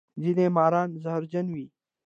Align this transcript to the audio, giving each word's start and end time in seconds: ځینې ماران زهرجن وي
ځینې 0.21 0.45
ماران 0.55 0.89
زهرجن 1.03 1.47
وي 1.53 1.65